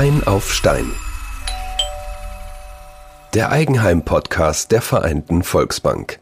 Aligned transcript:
Stein 0.00 0.24
auf 0.24 0.50
Stein. 0.54 0.86
Der 3.34 3.52
Eigenheim-Podcast 3.52 4.72
der 4.72 4.80
Vereinten 4.80 5.42
Volksbank. 5.42 6.20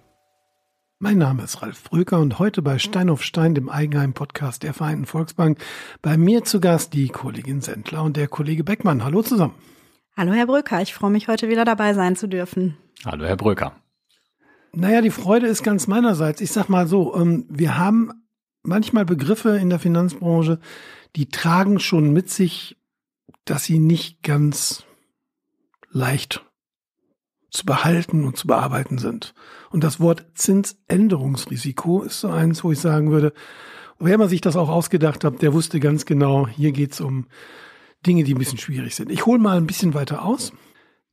Mein 0.99 1.19
Name 1.19 1.45
ist 1.45 1.63
Ralf 1.63 1.85
Bröker 1.85 2.19
und 2.19 2.41
heute 2.41 2.61
bei 2.61 2.81
Stein 2.81 3.09
auf 3.09 3.23
Stein, 3.23 3.55
dem 3.55 3.69
Eigenheim-Podcast 3.69 4.65
der 4.65 4.75
Vereinten 4.75 5.07
Volksbank, 5.07 5.61
bei 6.03 6.17
mir 6.17 6.43
zu 6.43 6.59
Gast 6.59 6.93
die 6.93 7.07
Kollegin 7.07 7.61
Sendler 7.61 8.03
und 8.03 8.17
der 8.17 8.27
Kollege 8.27 8.65
Beckmann. 8.65 9.05
Hallo 9.05 9.23
zusammen. 9.23 9.55
Hallo 10.17 10.33
Herr 10.33 10.47
Bröker, 10.47 10.83
ich 10.83 10.93
freue 10.93 11.13
mich 11.13 11.29
heute 11.29 11.49
wieder 11.49 11.65
dabei 11.65 11.95
sein 11.95 12.17
zu 12.17 12.27
dürfen. 12.27 12.77
Hallo 13.05 13.27
Herr 13.27 13.37
Bröker. 13.37 13.77
Naja, 14.73 15.03
die 15.03 15.11
Freude 15.11 15.47
ist 15.47 15.63
ganz 15.63 15.87
meinerseits. 15.87 16.41
Ich 16.41 16.51
sag 16.51 16.69
mal 16.69 16.89
so, 16.89 17.15
ähm, 17.15 17.47
wir 17.49 17.79
haben 17.79 18.11
manchmal 18.65 19.05
Begriffe 19.05 19.57
in 19.57 19.71
der 19.71 19.79
Finanzbranche, 19.79 20.59
die 21.15 21.29
tragen 21.29 21.79
schon 21.79 22.13
mit 22.13 22.29
sich, 22.29 22.78
dass 23.51 23.65
sie 23.65 23.79
nicht 23.79 24.23
ganz 24.23 24.85
leicht 25.91 26.45
zu 27.51 27.65
behalten 27.65 28.25
und 28.25 28.37
zu 28.37 28.47
bearbeiten 28.47 28.99
sind. 28.99 29.35
Und 29.71 29.85
das 29.85 30.01
Wort 30.01 30.27
Zinsänderungsrisiko 30.35 32.03
ist 32.03 32.21
so 32.21 32.29
eins, 32.29 32.63
wo 32.63 32.73
ich 32.73 32.79
sagen 32.79 33.11
würde, 33.11 33.33
wer 33.99 34.19
man 34.19 34.29
sich 34.29 34.41
das 34.41 34.57
auch 34.57 34.69
ausgedacht 34.69 35.25
hat, 35.25 35.41
der 35.43 35.55
wusste 35.55 35.81
ganz 35.81 36.05
genau, 36.05 36.47
hier 36.47 36.73
geht's 36.73 37.01
um 37.01 37.27
Dinge, 38.07 38.25
die 38.25 38.35
ein 38.35 38.39
bisschen 38.39 38.59
schwierig 38.59 38.95
sind. 38.95 39.11
Ich 39.11 39.27
hole 39.27 39.39
mal 39.39 39.57
ein 39.57 39.67
bisschen 39.67 39.95
weiter 39.95 40.25
aus. 40.25 40.53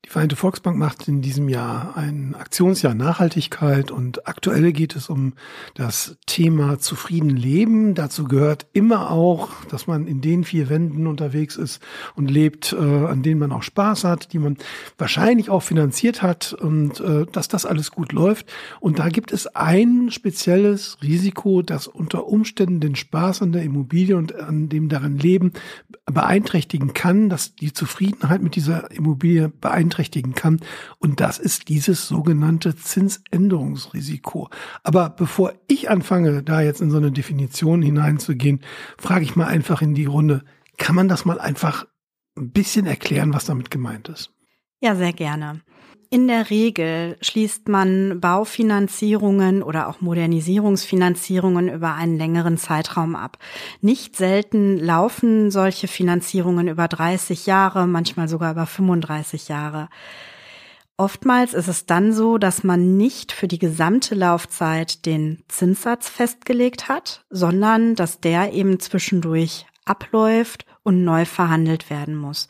Die 0.06 0.12
Vereinte 0.12 0.36
Volksbank 0.36 0.78
macht 0.78 1.08
in 1.08 1.24
diesem 1.24 1.50
Jahr 1.50 1.98
ein 1.98 2.36
Aktionsjahr 2.36 2.94
Nachhaltigkeit 2.94 3.90
und 3.90 4.28
aktuell 4.28 4.72
geht 4.72 4.96
es 4.96 5.10
um 5.10 5.34
das 5.74 6.18
Thema 6.28 6.78
zufrieden 6.78 7.32
leben. 7.32 7.96
Dazu 7.96 8.26
gehört 8.26 8.68
immer 8.72 9.10
auch, 9.10 9.50
dass 9.72 9.88
man 9.88 10.06
in 10.06 10.22
den 10.22 10.44
vier 10.44 10.70
Wänden 10.70 11.08
unterwegs 11.08 11.56
ist 11.56 11.82
und 12.16 12.30
lebt, 12.30 12.72
äh, 12.72 12.78
an 12.78 13.24
denen 13.24 13.40
man 13.40 13.52
auch 13.52 13.64
Spaß 13.64 14.04
hat, 14.04 14.32
die 14.32 14.38
man 14.38 14.58
wahrscheinlich 15.00 15.50
auch 15.50 15.64
finanziert 15.64 16.22
hat 16.22 16.54
und 16.54 17.00
äh, 17.00 17.26
dass 17.32 17.48
das 17.48 17.66
alles 17.66 17.90
gut 17.90 18.12
läuft. 18.12 18.46
Und 18.80 19.00
da 19.00 19.10
gibt 19.10 19.34
es 19.34 19.48
ein 19.56 20.12
spezielles 20.12 21.00
Risiko, 21.02 21.64
das 21.64 21.88
unter 21.88 22.28
Umständen 22.28 22.80
den 22.80 22.96
Spaß 22.96 23.42
an 23.42 23.54
der 23.54 23.64
Immobilie 23.64 24.16
und 24.16 24.36
an 24.36 24.70
dem 24.70 24.88
darin 24.88 25.18
Leben 25.18 25.54
beeinträchtigen 26.06 26.94
kann, 26.94 27.28
dass 27.28 27.56
die 27.56 27.74
Zufriedenheit 27.74 28.44
mit 28.44 28.56
dieser 28.56 28.92
Immobilie 28.92 29.50
beeinträchtigt 29.50 29.95
beeinträchtigen 29.96 30.36
kann. 30.36 30.60
Und 31.00 31.20
das 31.20 31.40
ist 31.40 31.70
dieses 31.70 32.08
sogenannte 32.08 32.76
Zinsänderungsrisiko. 32.76 34.50
Aber 34.84 35.10
bevor 35.10 35.54
ich 35.68 35.90
anfange, 35.90 36.44
da 36.44 36.62
jetzt 36.62 36.82
in 36.82 36.92
so 36.92 36.98
eine 36.98 37.12
Definition 37.12 37.82
hineinzugehen, 37.82 38.62
frage 38.98 39.24
ich 39.24 39.36
mal 39.36 39.48
einfach 39.48 39.82
in 39.82 39.96
die 39.96 40.06
Runde, 40.06 40.44
kann 40.78 40.96
man 40.96 41.08
das 41.08 41.26
mal 41.26 41.40
einfach 41.40 41.86
ein 42.38 42.52
bisschen 42.52 42.86
erklären, 42.86 43.34
was 43.34 43.46
damit 43.46 43.72
gemeint 43.72 44.10
ist? 44.10 44.32
Ja, 44.82 44.96
sehr 44.96 45.14
gerne. 45.14 45.62
In 46.10 46.28
der 46.28 46.50
Regel 46.50 47.18
schließt 47.22 47.68
man 47.68 48.20
Baufinanzierungen 48.20 49.64
oder 49.64 49.88
auch 49.88 50.02
Modernisierungsfinanzierungen 50.02 51.70
über 51.70 51.96
einen 51.96 52.18
längeren 52.18 52.58
Zeitraum 52.58 53.16
ab. 53.16 53.38
Nicht 53.82 54.16
selten 54.16 54.78
laufen 54.78 55.52
solche 55.52 55.88
Finanzierungen 55.88 56.68
über 56.68 56.88
30 56.88 57.46
Jahre, 57.46 57.88
manchmal 57.88 58.28
sogar 58.28 58.52
über 58.52 58.66
35 58.66 59.48
Jahre. 59.48 59.90
Oftmals 60.98 61.54
ist 61.54 61.68
es 61.68 61.86
dann 61.86 62.14
so, 62.14 62.38
dass 62.38 62.64
man 62.64 62.96
nicht 62.96 63.34
für 63.34 63.50
die 63.50 63.60
gesamte 63.60 64.16
Laufzeit 64.16 65.06
den 65.06 65.44
Zinssatz 65.50 66.08
festgelegt 66.08 66.88
hat, 66.88 67.26
sondern 67.30 67.96
dass 67.96 68.22
der 68.22 68.54
eben 68.54 68.80
zwischendurch 68.80 69.66
abläuft 69.84 70.66
und 70.84 71.04
neu 71.04 71.26
verhandelt 71.26 71.90
werden 71.90 72.16
muss. 72.16 72.48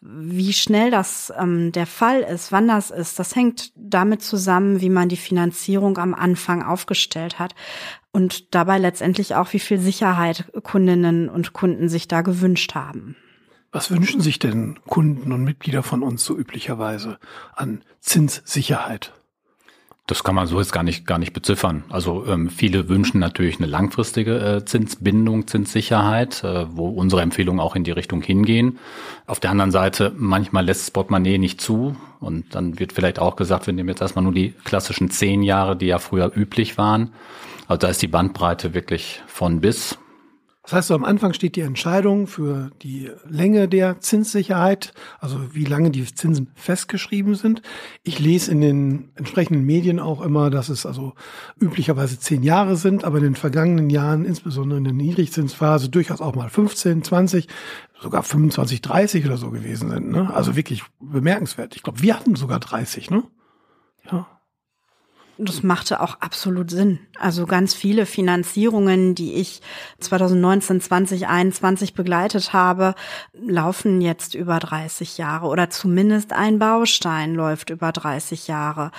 Wie 0.00 0.52
schnell 0.52 0.92
das 0.92 1.32
ähm, 1.36 1.72
der 1.72 1.86
Fall 1.86 2.20
ist, 2.20 2.52
wann 2.52 2.68
das 2.68 2.90
ist, 2.90 3.18
das 3.18 3.34
hängt 3.34 3.72
damit 3.74 4.22
zusammen, 4.22 4.80
wie 4.80 4.90
man 4.90 5.08
die 5.08 5.16
Finanzierung 5.16 5.98
am 5.98 6.14
Anfang 6.14 6.62
aufgestellt 6.62 7.40
hat 7.40 7.54
und 8.12 8.54
dabei 8.54 8.78
letztendlich 8.78 9.34
auch, 9.34 9.52
wie 9.52 9.58
viel 9.58 9.78
Sicherheit 9.78 10.52
Kundinnen 10.62 11.28
und 11.28 11.52
Kunden 11.52 11.88
sich 11.88 12.06
da 12.06 12.22
gewünscht 12.22 12.76
haben. 12.76 13.16
Was 13.72 13.90
wünschen 13.90 14.20
sich 14.20 14.38
denn 14.38 14.78
Kunden 14.86 15.32
und 15.32 15.42
Mitglieder 15.42 15.82
von 15.82 16.02
uns 16.02 16.24
so 16.24 16.38
üblicherweise 16.38 17.18
an 17.54 17.82
Zinssicherheit? 18.00 19.12
Das 20.08 20.24
kann 20.24 20.34
man 20.34 20.46
so 20.46 20.58
jetzt 20.58 20.72
gar 20.72 20.82
nicht, 20.82 21.06
gar 21.06 21.18
nicht 21.18 21.34
beziffern. 21.34 21.84
Also 21.90 22.24
ähm, 22.26 22.48
viele 22.48 22.88
wünschen 22.88 23.20
natürlich 23.20 23.58
eine 23.58 23.66
langfristige 23.66 24.38
äh, 24.38 24.64
Zinsbindung, 24.64 25.46
Zinssicherheit, 25.46 26.42
äh, 26.44 26.64
wo 26.74 26.88
unsere 26.88 27.20
Empfehlungen 27.20 27.60
auch 27.60 27.76
in 27.76 27.84
die 27.84 27.90
Richtung 27.90 28.22
hingehen. 28.22 28.78
Auf 29.26 29.38
der 29.38 29.50
anderen 29.50 29.70
Seite, 29.70 30.14
manchmal 30.16 30.64
lässt 30.64 30.80
das 30.80 30.90
Portemonnaie 30.92 31.36
nicht 31.36 31.60
zu. 31.60 31.94
Und 32.20 32.54
dann 32.54 32.78
wird 32.78 32.94
vielleicht 32.94 33.18
auch 33.18 33.36
gesagt, 33.36 33.66
wir 33.66 33.74
nehmen 33.74 33.90
jetzt 33.90 34.00
erstmal 34.00 34.24
nur 34.24 34.32
die 34.32 34.54
klassischen 34.64 35.10
zehn 35.10 35.42
Jahre, 35.42 35.76
die 35.76 35.86
ja 35.86 35.98
früher 35.98 36.32
üblich 36.34 36.78
waren. 36.78 37.12
Also 37.66 37.80
da 37.80 37.88
ist 37.88 38.00
die 38.00 38.08
Bandbreite 38.08 38.72
wirklich 38.72 39.22
von 39.26 39.60
bis. 39.60 39.98
Das 40.68 40.74
heißt, 40.74 40.88
so 40.88 40.94
am 40.94 41.04
Anfang 41.04 41.32
steht 41.32 41.56
die 41.56 41.62
Entscheidung 41.62 42.26
für 42.26 42.70
die 42.82 43.10
Länge 43.26 43.68
der 43.68 44.00
Zinssicherheit, 44.00 44.92
also 45.18 45.54
wie 45.54 45.64
lange 45.64 45.90
die 45.90 46.04
Zinsen 46.04 46.50
festgeschrieben 46.56 47.36
sind. 47.36 47.62
Ich 48.02 48.18
lese 48.18 48.50
in 48.52 48.60
den 48.60 49.08
entsprechenden 49.14 49.64
Medien 49.64 49.98
auch 49.98 50.20
immer, 50.20 50.50
dass 50.50 50.68
es 50.68 50.84
also 50.84 51.14
üblicherweise 51.58 52.18
zehn 52.20 52.42
Jahre 52.42 52.76
sind, 52.76 53.04
aber 53.04 53.16
in 53.16 53.24
den 53.24 53.34
vergangenen 53.34 53.88
Jahren, 53.88 54.26
insbesondere 54.26 54.76
in 54.76 54.84
der 54.84 54.92
Niedrigzinsphase, 54.92 55.88
durchaus 55.88 56.20
auch 56.20 56.34
mal 56.34 56.50
15, 56.50 57.02
20, 57.02 57.48
sogar 58.02 58.22
25, 58.22 58.82
30 58.82 59.24
oder 59.24 59.38
so 59.38 59.50
gewesen 59.50 59.88
sind. 59.88 60.10
Ne? 60.10 60.30
Also 60.34 60.54
wirklich 60.54 60.82
bemerkenswert. 61.00 61.76
Ich 61.76 61.82
glaube, 61.82 62.02
wir 62.02 62.14
hatten 62.14 62.36
sogar 62.36 62.60
30, 62.60 63.08
ne? 63.08 63.24
Ja. 64.12 64.37
Das 65.40 65.62
machte 65.62 66.00
auch 66.00 66.16
absolut 66.20 66.68
Sinn. 66.68 66.98
Also 67.16 67.46
ganz 67.46 67.72
viele 67.72 68.06
Finanzierungen, 68.06 69.14
die 69.14 69.34
ich 69.34 69.62
2019, 70.00 70.80
2021 70.80 71.94
begleitet 71.94 72.52
habe, 72.52 72.96
laufen 73.32 74.00
jetzt 74.00 74.34
über 74.34 74.58
30 74.58 75.16
Jahre 75.16 75.46
oder 75.46 75.70
zumindest 75.70 76.32
ein 76.32 76.58
Baustein 76.58 77.36
läuft 77.36 77.70
über 77.70 77.92
30 77.92 78.48
Jahre. 78.48 78.90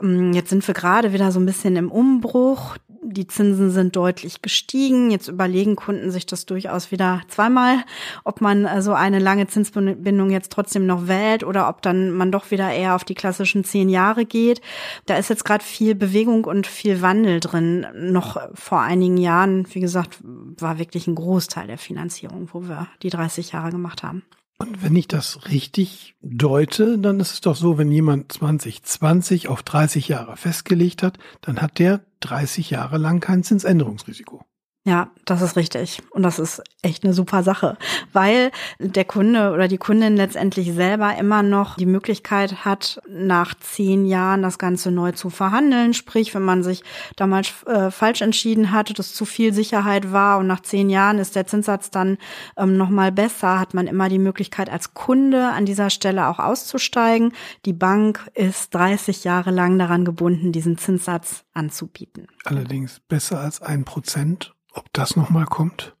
Mm, 0.00 0.32
jetzt 0.34 0.50
sind 0.50 0.66
wir 0.68 0.74
gerade 0.74 1.12
wieder 1.12 1.32
so 1.32 1.40
ein 1.40 1.46
bisschen 1.46 1.74
im 1.74 1.90
Umbruch 1.90 2.76
die 3.02 3.26
Zinsen 3.26 3.70
sind 3.70 3.96
deutlich 3.96 4.42
gestiegen. 4.42 5.10
Jetzt 5.10 5.28
überlegen 5.28 5.76
Kunden 5.76 6.10
sich 6.10 6.26
das 6.26 6.46
durchaus 6.46 6.90
wieder 6.90 7.22
zweimal, 7.28 7.84
ob 8.24 8.40
man 8.40 8.64
äh, 8.64 8.82
so 8.82 8.92
eine 8.92 9.18
lange 9.18 9.46
Zinsbindung 9.46 10.30
jetzt 10.30 10.52
trotzdem 10.52 10.86
noch 10.86 11.08
wählt 11.08 11.44
oder 11.44 11.68
ob 11.68 11.82
dann 11.82 12.10
man 12.12 12.32
doch 12.32 12.50
wieder 12.50 12.70
eher 12.70 12.94
auf 12.94 13.04
die 13.04 13.14
klassischen 13.14 13.64
zehn 13.64 13.88
Jahre 13.88 14.24
geht. 14.24 14.60
Da 15.06 15.16
ist 15.16 15.30
jetzt 15.30 15.44
gerade 15.44 15.64
viel 15.64 15.94
Bewegung 15.94 16.44
und 16.44 16.66
viel 16.66 17.02
Wandel 17.02 17.40
drin. 17.40 17.86
Noch 17.94 18.36
vor 18.54 18.80
einigen 18.80 19.16
Jahren, 19.16 19.66
wie 19.72 19.80
gesagt, 19.80 20.18
war 20.22 20.78
wirklich 20.78 21.06
ein 21.06 21.14
Großteil 21.14 21.66
der 21.66 21.78
Finanzierung, 21.78 22.48
wo 22.52 22.62
wir 22.68 22.88
die 23.02 23.10
30 23.10 23.52
Jahre 23.52 23.70
gemacht 23.70 24.02
haben. 24.02 24.22
Und 24.60 24.82
wenn 24.82 24.96
ich 24.96 25.06
das 25.06 25.48
richtig 25.48 26.16
deute, 26.20 26.98
dann 26.98 27.20
ist 27.20 27.32
es 27.32 27.40
doch 27.40 27.54
so, 27.54 27.78
wenn 27.78 27.92
jemand 27.92 28.32
2020 28.32 29.48
auf 29.48 29.62
30 29.62 30.08
Jahre 30.08 30.36
festgelegt 30.36 31.04
hat, 31.04 31.18
dann 31.40 31.62
hat 31.62 31.78
der 31.78 32.04
30 32.20 32.70
Jahre 32.70 32.98
lang 32.98 33.20
kein 33.20 33.44
Zinsänderungsrisiko. 33.44 34.44
Ja, 34.84 35.10
das 35.26 35.42
ist 35.42 35.56
richtig. 35.56 36.02
Und 36.12 36.22
das 36.22 36.38
ist 36.38 36.62
echt 36.80 37.04
eine 37.04 37.12
super 37.12 37.42
Sache, 37.42 37.76
weil 38.14 38.50
der 38.78 39.04
Kunde 39.04 39.52
oder 39.52 39.68
die 39.68 39.76
Kundin 39.76 40.16
letztendlich 40.16 40.72
selber 40.72 41.14
immer 41.18 41.42
noch 41.42 41.76
die 41.76 41.84
Möglichkeit 41.84 42.64
hat, 42.64 42.98
nach 43.06 43.54
zehn 43.54 44.06
Jahren 44.06 44.40
das 44.40 44.58
Ganze 44.58 44.90
neu 44.90 45.12
zu 45.12 45.28
verhandeln. 45.28 45.92
Sprich, 45.92 46.34
wenn 46.34 46.42
man 46.42 46.62
sich 46.62 46.84
damals 47.16 47.52
äh, 47.66 47.90
falsch 47.90 48.22
entschieden 48.22 48.72
hatte, 48.72 48.94
dass 48.94 49.12
zu 49.12 49.26
viel 49.26 49.52
Sicherheit 49.52 50.12
war 50.12 50.38
und 50.38 50.46
nach 50.46 50.60
zehn 50.60 50.88
Jahren 50.88 51.18
ist 51.18 51.36
der 51.36 51.46
Zinssatz 51.46 51.90
dann 51.90 52.16
ähm, 52.56 52.78
nochmal 52.78 53.12
besser, 53.12 53.60
hat 53.60 53.74
man 53.74 53.88
immer 53.88 54.08
die 54.08 54.18
Möglichkeit, 54.18 54.70
als 54.70 54.94
Kunde 54.94 55.48
an 55.48 55.66
dieser 55.66 55.90
Stelle 55.90 56.28
auch 56.28 56.38
auszusteigen. 56.38 57.32
Die 57.66 57.74
Bank 57.74 58.30
ist 58.32 58.74
30 58.74 59.24
Jahre 59.24 59.50
lang 59.50 59.78
daran 59.78 60.06
gebunden, 60.06 60.52
diesen 60.52 60.78
Zinssatz 60.78 61.44
anzubieten. 61.52 62.26
Allerdings 62.44 63.00
besser 63.00 63.40
als 63.40 63.60
ein 63.60 63.84
Prozent 63.84 64.54
ob 64.78 64.92
das 64.92 65.16
nochmal 65.16 65.44
kommt? 65.44 65.94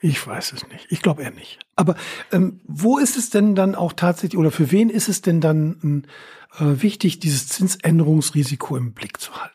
Ich 0.00 0.26
weiß 0.26 0.52
es 0.52 0.68
nicht. 0.68 0.86
Ich 0.90 1.00
glaube 1.00 1.22
eher 1.22 1.30
nicht. 1.30 1.60
Aber 1.76 1.94
ähm, 2.30 2.60
wo 2.64 2.98
ist 2.98 3.16
es 3.16 3.30
denn 3.30 3.54
dann 3.54 3.74
auch 3.74 3.92
tatsächlich 3.92 4.38
oder 4.38 4.50
für 4.50 4.70
wen 4.70 4.90
ist 4.90 5.08
es 5.08 5.22
denn 5.22 5.40
dann 5.40 6.06
äh, 6.58 6.64
wichtig, 6.82 7.20
dieses 7.20 7.48
Zinsänderungsrisiko 7.48 8.76
im 8.76 8.92
Blick 8.92 9.18
zu 9.18 9.32
halten? 9.34 9.54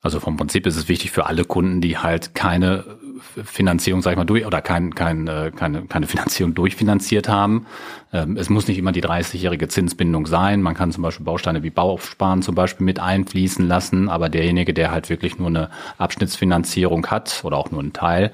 Also 0.00 0.20
vom 0.20 0.36
Prinzip 0.36 0.66
ist 0.66 0.76
es 0.76 0.88
wichtig 0.88 1.10
für 1.10 1.26
alle 1.26 1.44
Kunden, 1.44 1.80
die 1.80 1.98
halt 1.98 2.34
keine 2.34 2.98
Finanzierung, 3.44 4.02
sag 4.02 4.12
ich 4.12 4.16
mal, 4.16 4.24
durch 4.24 4.46
oder 4.46 4.60
kein, 4.60 4.94
kein, 4.94 5.26
äh, 5.26 5.50
keine, 5.54 5.82
keine 5.82 6.06
Finanzierung 6.06 6.54
durchfinanziert 6.54 7.28
haben. 7.28 7.66
Ähm, 8.12 8.36
es 8.36 8.48
muss 8.48 8.68
nicht 8.68 8.78
immer 8.78 8.92
die 8.92 9.02
30-jährige 9.02 9.68
Zinsbindung 9.68 10.26
sein. 10.26 10.62
Man 10.62 10.74
kann 10.74 10.92
zum 10.92 11.02
Beispiel 11.02 11.24
Bausteine 11.24 11.62
wie 11.62 11.70
Bauaufsparen 11.70 12.42
zum 12.42 12.54
Beispiel 12.54 12.84
mit 12.84 13.00
einfließen 13.00 13.66
lassen, 13.66 14.08
aber 14.08 14.28
derjenige, 14.28 14.74
der 14.74 14.90
halt 14.90 15.10
wirklich 15.10 15.38
nur 15.38 15.48
eine 15.48 15.70
Abschnittsfinanzierung 15.98 17.06
hat 17.06 17.42
oder 17.44 17.56
auch 17.56 17.70
nur 17.70 17.80
einen 17.80 17.92
Teil, 17.92 18.32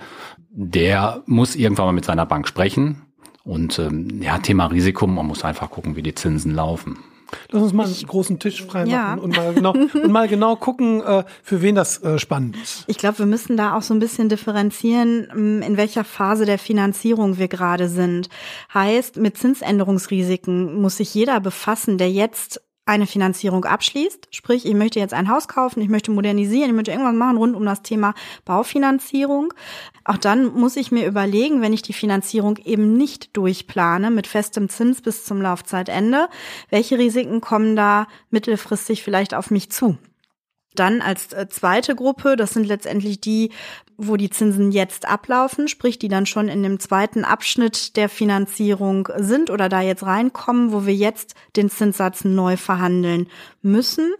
der 0.51 1.23
muss 1.27 1.57
irgendwann 1.57 1.87
mal 1.87 1.93
mit 1.93 2.05
seiner 2.05 2.27
Bank 2.27 2.47
sprechen 2.47 3.03
Und 3.45 3.79
ähm, 3.79 4.23
ja, 4.23 4.39
Thema 4.39 4.67
Risiko, 4.67 5.07
man 5.07 5.27
muss 5.27 5.45
einfach 5.45 5.71
gucken, 5.71 5.97
wie 5.97 6.03
die 6.03 6.15
Zinsen 6.15 6.55
laufen. 6.55 6.99
Lass 7.51 7.63
uns 7.63 7.73
mal 7.73 7.87
einen 7.87 7.95
großen 7.95 8.39
Tisch 8.39 8.65
freimachen 8.65 8.91
ja. 8.91 9.15
und, 9.15 9.37
mal 9.37 9.55
genau, 9.55 9.73
und 9.73 10.11
mal 10.11 10.29
genau 10.29 10.57
gucken, 10.57 11.03
äh, 11.03 11.25
für 11.43 11.63
wen 11.63 11.75
das 11.75 12.03
äh, 12.03 12.19
spannend 12.19 12.57
ist. 12.63 12.85
Ich 12.87 12.99
glaube, 12.99 13.21
wir 13.21 13.27
müssen 13.27 13.57
da 13.57 13.77
auch 13.77 13.83
so 13.83 13.95
ein 13.95 14.01
bisschen 14.01 14.29
differenzieren, 14.29 15.29
ähm, 15.33 15.63
in 15.63 15.77
welcher 15.77 16.05
Phase 16.05 16.47
der 16.47 16.59
Finanzierung 16.59 17.39
wir 17.39 17.49
gerade 17.49 17.89
sind. 17.89 18.29
Heißt, 18.73 19.17
mit 19.17 19.39
Zinsänderungsrisiken 19.39 20.81
muss 20.81 20.97
sich 20.97 21.15
jeder 21.15 21.41
befassen, 21.41 21.99
der 21.99 22.11
jetzt 22.11 22.61
eine 22.87 23.07
Finanzierung 23.07 23.65
abschließt, 23.65 24.29
sprich, 24.31 24.67
ich 24.67 24.75
möchte 24.75 25.01
jetzt 25.01 25.15
ein 25.15 25.31
Haus 25.31 25.49
kaufen, 25.49 25.81
ich 25.81 25.89
möchte 25.89 26.11
modernisieren, 26.11 26.71
ich 26.71 26.77
möchte 26.77 26.91
irgendwas 26.91 27.15
machen 27.15 27.39
rund 27.39 27.57
um 27.57 27.65
das 27.65 27.83
Thema 27.83 28.15
Baufinanzierung. 28.45 29.55
Auch 30.05 30.19
dann 30.19 30.53
muss 30.55 30.77
ich 30.77 30.93
mir 30.93 31.07
überlegen, 31.07 31.63
wenn 31.63 31.73
ich 31.73 31.83
die 31.83 31.95
Finanzierung 31.95 32.59
eben 32.59 32.97
nicht 32.97 33.37
durchplane 33.37 34.11
mit 34.11 34.27
festem 34.27 34.69
Zins 34.69 35.01
bis 35.01 35.25
zum 35.25 35.41
Laufzeitende, 35.41 36.29
welche 36.69 36.99
Risiken 36.99 37.41
kommen 37.41 37.75
da 37.75 38.07
mittelfristig 38.31 39.03
vielleicht 39.03 39.35
auf 39.35 39.51
mich 39.51 39.71
zu? 39.71 39.97
Dann 40.75 41.01
als 41.01 41.33
äh, 41.33 41.49
zweite 41.49 41.95
Gruppe, 41.95 42.37
das 42.37 42.53
sind 42.53 42.67
letztendlich 42.67 43.21
die, 43.21 43.51
wo 43.97 44.17
die 44.17 44.31
Zinsen 44.31 44.73
jetzt 44.73 45.07
ablaufen, 45.09 45.69
sprich 45.69 45.99
die 45.99 46.09
dann 46.09 46.27
schon 46.27 46.49
in 46.49 46.63
dem 46.63 46.81
zweiten 46.81 47.25
Abschnitt 47.25 47.97
der 47.97 48.09
Finanzierung 48.09 49.09
sind 49.17 49.51
oder 49.51 49.69
da 49.69 49.81
jetzt 49.81 50.03
reinkommen, 50.03 50.73
wo 50.73 50.87
wir 50.87 50.95
jetzt 50.95 51.35
den 51.57 51.71
Zinssatz 51.71 52.25
neu 52.25 52.57
verhandeln 52.57 53.29
müssen. 53.63 54.13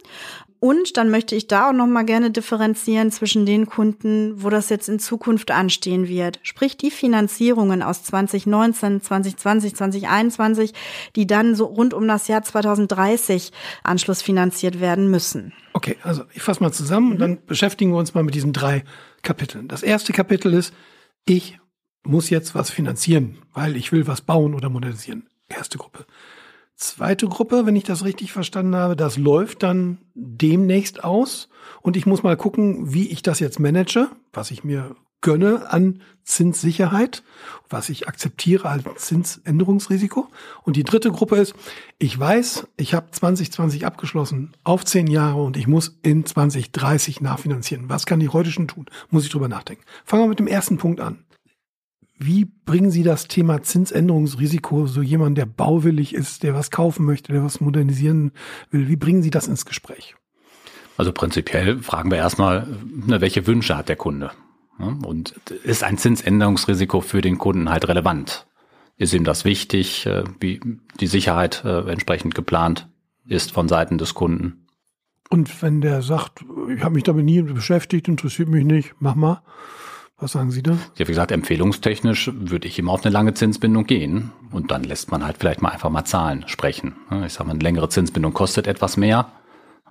Und 0.65 0.97
dann 0.97 1.11
möchte 1.11 1.35
ich 1.35 1.45
da 1.45 1.69
auch 1.69 1.73
noch 1.73 1.85
mal 1.85 2.05
gerne 2.05 2.31
differenzieren 2.31 3.11
zwischen 3.11 3.45
den 3.45 3.67
Kunden, 3.67 4.41
wo 4.41 4.49
das 4.49 4.69
jetzt 4.69 4.89
in 4.89 4.97
Zukunft 4.97 5.51
anstehen 5.51 6.07
wird. 6.07 6.39
Sprich 6.41 6.75
die 6.75 6.89
Finanzierungen 6.89 7.83
aus 7.83 8.01
2019, 8.01 8.99
2020, 9.03 9.75
2021, 9.75 10.73
die 11.15 11.27
dann 11.27 11.53
so 11.53 11.65
rund 11.65 11.93
um 11.93 12.07
das 12.07 12.27
Jahr 12.27 12.41
2030 12.41 13.51
anschlussfinanziert 13.83 14.79
werden 14.79 15.11
müssen. 15.11 15.53
Okay, 15.73 15.97
also 16.01 16.23
ich 16.33 16.41
fasse 16.41 16.63
mal 16.63 16.71
zusammen 16.71 17.11
und 17.11 17.19
dann 17.19 17.45
beschäftigen 17.45 17.91
wir 17.91 17.99
uns 17.99 18.15
mal 18.15 18.23
mit 18.23 18.33
diesen 18.33 18.51
drei 18.51 18.83
Kapiteln. 19.21 19.67
Das 19.67 19.83
erste 19.83 20.13
Kapitel 20.13 20.51
ist, 20.51 20.73
ich 21.25 21.59
muss 22.01 22.31
jetzt 22.31 22.55
was 22.55 22.71
finanzieren, 22.71 23.37
weil 23.53 23.75
ich 23.75 23.91
will 23.91 24.07
was 24.07 24.21
bauen 24.21 24.55
oder 24.55 24.69
modernisieren. 24.69 25.27
Erste 25.47 25.77
Gruppe. 25.77 26.07
Zweite 26.75 27.27
Gruppe, 27.27 27.65
wenn 27.65 27.75
ich 27.75 27.85
das 27.85 28.03
richtig 28.03 28.33
verstanden 28.33 28.75
habe, 28.75 28.97
das 28.97 29.17
läuft 29.17 29.63
dann 29.63 29.99
demnächst 30.13 31.03
aus 31.03 31.47
und 31.81 31.95
ich 31.95 32.05
muss 32.05 32.21
mal 32.21 32.35
gucken, 32.35 32.93
wie 32.93 33.07
ich 33.07 33.21
das 33.21 33.39
jetzt 33.39 33.59
manage, 33.59 34.09
was 34.33 34.51
ich 34.51 34.65
mir 34.65 34.95
gönne 35.21 35.71
an 35.71 36.01
Zinssicherheit, 36.23 37.23
was 37.69 37.89
ich 37.89 38.07
akzeptiere 38.07 38.69
als 38.69 38.83
Zinsänderungsrisiko. 38.97 40.27
Und 40.63 40.75
die 40.75 40.83
dritte 40.83 41.11
Gruppe 41.11 41.37
ist, 41.37 41.55
ich 41.97 42.19
weiß, 42.19 42.67
ich 42.77 42.93
habe 42.93 43.09
2020 43.09 43.85
abgeschlossen 43.85 44.51
auf 44.63 44.85
zehn 44.85 45.07
Jahre 45.07 45.41
und 45.41 45.57
ich 45.57 45.65
muss 45.65 45.97
in 46.03 46.25
2030 46.25 47.21
nachfinanzieren. 47.21 47.89
Was 47.89 48.05
kann 48.05 48.21
ich 48.21 48.33
heute 48.33 48.51
schon 48.51 48.67
tun? 48.67 48.85
Muss 49.09 49.23
ich 49.23 49.31
drüber 49.31 49.47
nachdenken. 49.47 49.83
Fangen 50.03 50.23
wir 50.23 50.29
mit 50.29 50.39
dem 50.39 50.47
ersten 50.47 50.77
Punkt 50.77 50.99
an. 50.99 51.25
Wie 52.17 52.45
bringen 52.45 52.91
Sie 52.91 53.03
das 53.03 53.27
Thema 53.27 53.61
Zinsänderungsrisiko, 53.61 54.87
so 54.87 55.01
jemand, 55.01 55.37
der 55.37 55.45
bauwillig 55.45 56.13
ist, 56.13 56.43
der 56.43 56.53
was 56.53 56.71
kaufen 56.71 57.05
möchte, 57.05 57.33
der 57.33 57.43
was 57.43 57.59
modernisieren 57.59 58.31
will, 58.71 58.87
wie 58.87 58.95
bringen 58.95 59.21
Sie 59.21 59.31
das 59.31 59.47
ins 59.47 59.65
Gespräch? 59.65 60.15
Also 60.97 61.11
prinzipiell 61.11 61.79
fragen 61.79 62.09
wir 62.09 62.17
erstmal, 62.17 62.67
ne, 62.85 63.19
welche 63.19 63.47
Wünsche 63.47 63.75
hat 63.75 63.89
der 63.89 63.97
Kunde? 63.97 64.31
Und 64.77 65.31
ist 65.63 65.83
ein 65.83 65.97
Zinsänderungsrisiko 65.97 67.01
für 67.01 67.21
den 67.21 67.37
Kunden 67.37 67.69
halt 67.69 67.87
relevant? 67.87 68.47
Ist 68.97 69.13
ihm 69.13 69.23
das 69.23 69.45
wichtig, 69.45 70.05
äh, 70.05 70.23
wie 70.39 70.61
die 70.99 71.07
Sicherheit 71.07 71.63
äh, 71.65 71.89
entsprechend 71.89 72.35
geplant 72.35 72.89
ist 73.27 73.51
von 73.51 73.67
Seiten 73.67 73.97
des 73.97 74.13
Kunden? 74.13 74.67
Und 75.29 75.61
wenn 75.61 75.81
der 75.81 76.01
sagt, 76.01 76.45
ich 76.73 76.83
habe 76.83 76.95
mich 76.95 77.03
damit 77.03 77.25
nie 77.25 77.41
beschäftigt, 77.41 78.07
interessiert 78.07 78.47
mich 78.47 78.63
nicht, 78.63 78.95
mach 78.99 79.15
mal, 79.15 79.41
was 80.17 80.31
sagen 80.31 80.51
Sie 80.51 80.63
da? 80.63 80.77
Ja, 80.95 81.07
wie 81.07 81.11
gesagt, 81.11 81.31
empfehlungstechnisch 81.31 82.31
würde 82.33 82.67
ich 82.67 82.79
immer 82.79 82.93
auf 82.93 83.03
eine 83.03 83.11
lange 83.11 83.33
Zinsbindung 83.33 83.85
gehen 83.85 84.31
und 84.51 84.71
dann 84.71 84.83
lässt 84.83 85.11
man 85.11 85.25
halt 85.25 85.37
vielleicht 85.37 85.61
mal 85.61 85.69
einfach 85.69 85.89
mal 85.89 86.05
Zahlen 86.05 86.47
sprechen. 86.47 86.95
Ich 87.25 87.33
sage 87.33 87.47
mal, 87.47 87.53
eine 87.53 87.63
längere 87.63 87.89
Zinsbindung 87.89 88.33
kostet 88.33 88.67
etwas 88.67 88.95
mehr. 88.97 89.31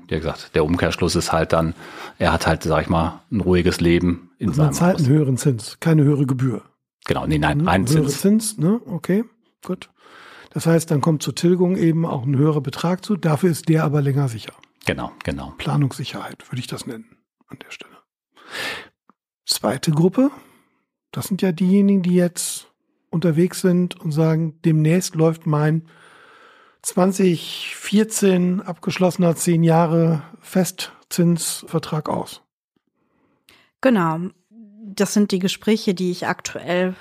Wie 0.08 0.16
gesagt, 0.16 0.54
der 0.54 0.64
Umkehrschluss 0.64 1.14
ist 1.14 1.32
halt 1.32 1.52
dann, 1.52 1.74
er 2.18 2.32
hat 2.32 2.46
halt, 2.46 2.62
sag 2.62 2.82
ich 2.82 2.88
mal, 2.88 3.22
ein 3.30 3.40
ruhiges 3.40 3.80
Leben 3.80 4.30
in 4.38 4.48
also 4.48 4.58
seinem 4.58 4.66
Man 4.66 4.74
zahlt 4.74 4.98
einen 4.98 5.08
höheren 5.08 5.36
Zins, 5.36 5.78
keine 5.80 6.04
höhere 6.04 6.26
Gebühr. 6.26 6.62
Genau, 7.06 7.26
nee, 7.26 7.38
nein, 7.38 7.66
ein 7.68 7.86
Zins. 7.86 8.00
Höhere 8.00 8.10
Zins, 8.10 8.58
ne? 8.58 8.80
Okay, 8.86 9.24
gut. 9.64 9.90
Das 10.50 10.66
heißt, 10.66 10.90
dann 10.90 11.00
kommt 11.00 11.22
zur 11.22 11.34
Tilgung 11.34 11.76
eben 11.76 12.06
auch 12.06 12.24
ein 12.24 12.36
höherer 12.36 12.60
Betrag 12.60 13.04
zu, 13.04 13.16
dafür 13.16 13.50
ist 13.50 13.68
der 13.68 13.84
aber 13.84 14.00
länger 14.00 14.28
sicher. 14.28 14.52
Genau, 14.86 15.12
genau. 15.24 15.52
Planungssicherheit 15.58 16.50
würde 16.50 16.60
ich 16.60 16.66
das 16.66 16.86
nennen 16.86 17.16
an 17.48 17.58
der 17.58 17.70
Stelle. 17.70 17.94
Zweite 19.46 19.90
Gruppe, 19.90 20.30
das 21.12 21.26
sind 21.26 21.42
ja 21.42 21.52
diejenigen, 21.52 22.02
die 22.02 22.14
jetzt 22.14 22.72
unterwegs 23.10 23.60
sind 23.60 24.00
und 24.00 24.12
sagen, 24.12 24.58
demnächst 24.64 25.14
läuft 25.14 25.46
mein 25.46 25.86
2014 26.82 28.60
abgeschlossener 28.60 29.36
zehn 29.36 29.62
Jahre 29.62 30.22
Festzinsvertrag 30.40 32.08
aus. 32.08 32.42
Genau. 33.80 34.18
Das 34.86 35.14
sind 35.14 35.32
die 35.32 35.38
Gespräche, 35.38 35.94
die 35.94 36.10
ich 36.10 36.26
aktuell 36.26 36.94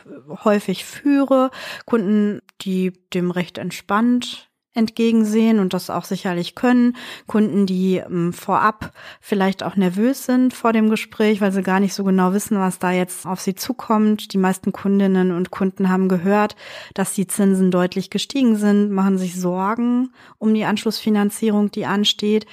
häufig 0.44 0.86
führe. 0.86 1.52
Kunden, 1.86 2.42
die 2.62 2.94
dem 3.14 3.30
recht 3.30 3.58
entspannt 3.58 4.50
entgegensehen 4.74 5.60
und 5.60 5.74
das 5.74 5.90
auch 5.90 6.06
sicherlich 6.06 6.56
können. 6.56 6.96
Kunden, 7.28 7.66
die 7.66 7.98
ähm, 7.98 8.34
vorab 8.34 8.92
vielleicht 9.22 9.64
auch 9.64 9.76
nervös 9.76 10.26
sind 10.26 10.54
vor 10.54 10.74
dem 10.74 10.90
Gespräch, 10.90 11.42
weil 11.42 11.52
sie 11.52 11.64
gar 11.64 11.80
nicht 11.80 11.94
so 11.94 12.04
genau 12.04 12.34
wissen, 12.34 12.58
was 12.60 12.80
da 12.80 12.92
jetzt 12.92 13.26
auf 13.26 13.40
sie 13.40 13.56
zukommt. 13.56 14.34
Die 14.34 14.38
meisten 14.38 14.72
Kundinnen 14.72 15.32
und 15.32 15.52
Kunden 15.52 15.90
haben 15.90 16.10
gehört, 16.10 16.56
dass 16.94 17.14
die 17.14 17.28
Zinsen 17.28 17.72
deutlich 17.72 18.10
gestiegen 18.10 18.56
sind, 18.56 18.92
machen 18.92 19.18
sich 19.18 19.40
Sorgen 19.40 20.12
um 20.40 20.54
die 20.54 20.66
Anschlussfinanzierung, 20.66 21.72
die 21.72 21.86
ansteht. 21.86 22.46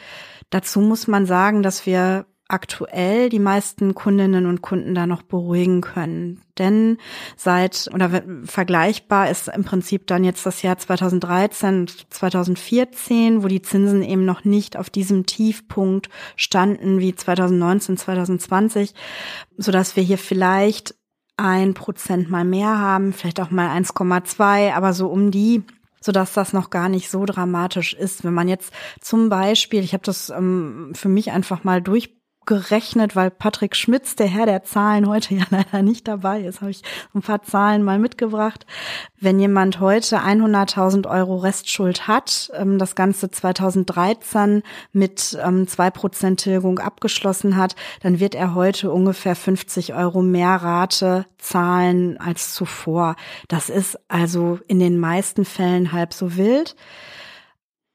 Dazu 0.50 0.80
muss 0.80 1.06
man 1.06 1.26
sagen, 1.26 1.62
dass 1.62 1.86
wir 1.86 2.26
aktuell 2.50 3.28
die 3.28 3.38
meisten 3.38 3.94
Kundinnen 3.94 4.46
und 4.46 4.62
Kunden 4.62 4.94
da 4.94 5.06
noch 5.06 5.22
beruhigen 5.22 5.80
können. 5.80 6.40
Denn 6.58 6.98
seit 7.36 7.88
oder 7.94 8.22
vergleichbar 8.44 9.30
ist 9.30 9.48
im 9.48 9.64
Prinzip 9.64 10.06
dann 10.06 10.24
jetzt 10.24 10.44
das 10.44 10.62
Jahr 10.62 10.76
2013, 10.76 11.88
2014, 12.10 13.42
wo 13.42 13.48
die 13.48 13.62
Zinsen 13.62 14.02
eben 14.02 14.24
noch 14.24 14.44
nicht 14.44 14.76
auf 14.76 14.90
diesem 14.90 15.26
Tiefpunkt 15.26 16.10
standen 16.36 17.00
wie 17.00 17.14
2019, 17.14 17.96
2020, 17.96 18.94
so 19.56 19.72
dass 19.72 19.96
wir 19.96 20.02
hier 20.02 20.18
vielleicht 20.18 20.94
ein 21.36 21.72
Prozent 21.72 22.30
mal 22.30 22.44
mehr 22.44 22.78
haben, 22.78 23.12
vielleicht 23.12 23.40
auch 23.40 23.50
mal 23.50 23.74
1,2, 23.74 24.74
aber 24.74 24.92
so 24.92 25.08
um 25.08 25.30
die 25.30 25.62
so 26.02 26.12
dass 26.12 26.32
das 26.32 26.52
noch 26.52 26.70
gar 26.70 26.88
nicht 26.88 27.10
so 27.10 27.26
dramatisch 27.26 27.92
ist. 27.92 28.24
Wenn 28.24 28.32
man 28.32 28.48
jetzt 28.48 28.72
zum 29.00 29.28
Beispiel, 29.28 29.82
ich 29.82 29.92
habe 29.92 30.02
das 30.02 30.30
ähm, 30.30 30.92
für 30.94 31.10
mich 31.10 31.30
einfach 31.30 31.62
mal 31.62 31.82
durch 31.82 32.19
gerechnet, 32.46 33.16
weil 33.16 33.30
Patrick 33.30 33.76
Schmitz, 33.76 34.16
der 34.16 34.26
Herr 34.26 34.46
der 34.46 34.64
Zahlen, 34.64 35.08
heute 35.08 35.34
ja 35.36 35.44
leider 35.50 35.82
nicht 35.82 36.08
dabei 36.08 36.40
ist, 36.40 36.60
habe 36.60 36.70
ich 36.70 36.82
ein 37.14 37.22
paar 37.22 37.42
Zahlen 37.42 37.82
mal 37.82 37.98
mitgebracht. 37.98 38.66
Wenn 39.18 39.38
jemand 39.38 39.80
heute 39.80 40.20
100.000 40.20 41.08
Euro 41.08 41.36
Restschuld 41.36 42.08
hat, 42.08 42.50
ähm, 42.54 42.78
das 42.78 42.94
Ganze 42.94 43.30
2013 43.30 44.62
mit 44.92 45.38
ähm, 45.42 45.68
zwei 45.68 45.90
Prozent 45.90 46.40
Tilgung 46.40 46.78
abgeschlossen 46.78 47.56
hat, 47.56 47.76
dann 48.02 48.20
wird 48.20 48.34
er 48.34 48.54
heute 48.54 48.90
ungefähr 48.90 49.36
50 49.36 49.94
Euro 49.94 50.22
mehr 50.22 50.56
Rate 50.56 51.26
zahlen 51.38 52.18
als 52.18 52.54
zuvor. 52.54 53.16
Das 53.48 53.68
ist 53.68 53.98
also 54.08 54.58
in 54.66 54.78
den 54.78 54.98
meisten 54.98 55.44
Fällen 55.44 55.92
halb 55.92 56.12
so 56.12 56.36
wild. 56.36 56.76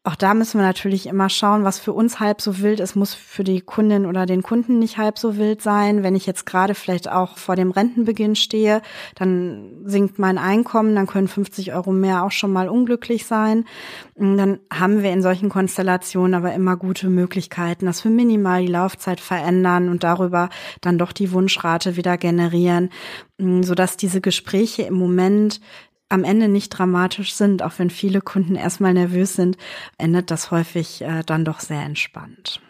Auch 0.07 0.15
da 0.15 0.35
müssen 0.35 0.59
wir 0.59 0.65
natürlich 0.67 1.07
immer 1.07 1.29
schauen, 1.29 1.63
was 1.63 1.79
für 1.79 1.91
uns 1.91 2.19
halb 2.19 2.39
so 2.39 2.59
wild 2.59 2.79
ist, 2.79 2.95
muss 2.95 3.15
für 3.15 3.43
die 3.43 3.61
Kundin 3.61 4.05
oder 4.05 4.27
den 4.27 4.43
Kunden 4.43 4.77
nicht 4.77 4.99
halb 4.99 5.17
so 5.17 5.37
wild 5.37 5.63
sein. 5.63 6.03
Wenn 6.03 6.13
ich 6.13 6.27
jetzt 6.27 6.45
gerade 6.45 6.75
vielleicht 6.75 7.11
auch 7.11 7.39
vor 7.39 7.55
dem 7.55 7.71
Rentenbeginn 7.71 8.35
stehe, 8.35 8.83
dann 9.15 9.81
sinkt 9.83 10.19
mein 10.19 10.37
Einkommen, 10.37 10.93
dann 10.93 11.07
können 11.07 11.27
50 11.27 11.73
Euro 11.73 11.91
mehr 11.91 12.23
auch 12.23 12.29
schon 12.29 12.53
mal 12.53 12.69
unglücklich 12.69 13.25
sein. 13.25 13.65
Dann 14.13 14.59
haben 14.71 15.01
wir 15.01 15.11
in 15.11 15.23
solchen 15.23 15.49
Konstellationen 15.49 16.35
aber 16.35 16.53
immer 16.53 16.77
gute 16.77 17.09
Möglichkeiten, 17.09 17.87
dass 17.87 18.03
wir 18.03 18.11
minimal 18.11 18.61
die 18.61 18.71
Laufzeit 18.71 19.19
verändern 19.19 19.89
und 19.89 20.03
darüber 20.03 20.49
dann 20.81 20.99
doch 20.99 21.13
die 21.13 21.31
Wunschrate 21.31 21.95
wieder 21.95 22.19
generieren, 22.19 22.91
sodass 23.39 23.97
diese 23.97 24.21
Gespräche 24.21 24.83
im 24.83 24.93
Moment 24.93 25.61
am 26.09 26.23
Ende 26.23 26.47
nicht 26.47 26.69
dramatisch 26.69 27.33
sind, 27.33 27.63
auch 27.63 27.73
wenn 27.77 27.89
viele 27.89 28.21
Kunden 28.21 28.55
erstmal 28.55 28.93
nervös 28.93 29.33
sind, 29.33 29.57
endet 29.97 30.31
das 30.31 30.51
häufig 30.51 31.01
äh, 31.01 31.23
dann 31.25 31.45
doch 31.45 31.59
sehr 31.59 31.81
entspannt. 31.81 32.61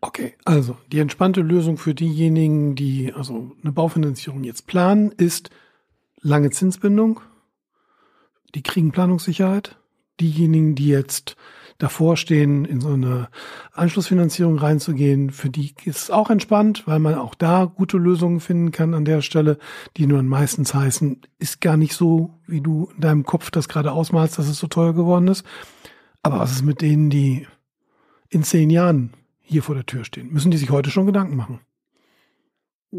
Okay, 0.00 0.34
also 0.44 0.76
die 0.92 0.98
entspannte 0.98 1.40
Lösung 1.40 1.78
für 1.78 1.94
diejenigen, 1.94 2.74
die 2.74 3.12
also 3.12 3.52
eine 3.62 3.72
Baufinanzierung 3.72 4.44
jetzt 4.44 4.66
planen, 4.66 5.10
ist 5.10 5.50
lange 6.20 6.50
Zinsbindung, 6.50 7.20
die 8.54 8.62
kriegen 8.62 8.92
Planungssicherheit. 8.92 9.76
Diejenigen, 10.20 10.74
die 10.74 10.88
jetzt 10.88 11.36
davor 11.78 12.16
stehen, 12.16 12.64
in 12.64 12.80
so 12.80 12.88
eine 12.88 13.28
Anschlussfinanzierung 13.72 14.58
reinzugehen, 14.58 15.30
für 15.30 15.50
die 15.50 15.74
ist 15.84 16.04
es 16.04 16.10
auch 16.10 16.30
entspannt, 16.30 16.86
weil 16.86 16.98
man 16.98 17.16
auch 17.16 17.34
da 17.34 17.64
gute 17.64 17.98
Lösungen 17.98 18.40
finden 18.40 18.70
kann 18.70 18.94
an 18.94 19.04
der 19.04 19.22
Stelle, 19.22 19.58
die 19.96 20.06
nur 20.06 20.22
meistens 20.22 20.74
heißen, 20.74 21.20
ist 21.38 21.60
gar 21.60 21.76
nicht 21.76 21.94
so, 21.94 22.34
wie 22.46 22.60
du 22.60 22.90
in 22.94 23.00
deinem 23.00 23.24
Kopf 23.24 23.50
das 23.50 23.68
gerade 23.68 23.92
ausmalst, 23.92 24.38
dass 24.38 24.48
es 24.48 24.58
so 24.58 24.66
teuer 24.66 24.94
geworden 24.94 25.28
ist. 25.28 25.44
Aber 26.22 26.38
was 26.40 26.52
ist 26.52 26.62
mit 26.62 26.80
denen, 26.80 27.10
die 27.10 27.46
in 28.28 28.42
zehn 28.42 28.70
Jahren 28.70 29.12
hier 29.40 29.62
vor 29.62 29.74
der 29.74 29.86
Tür 29.86 30.04
stehen? 30.04 30.32
Müssen 30.32 30.50
die 30.50 30.58
sich 30.58 30.70
heute 30.70 30.90
schon 30.90 31.06
Gedanken 31.06 31.36
machen? 31.36 31.60